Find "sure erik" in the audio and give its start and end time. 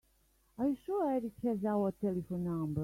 0.85-1.33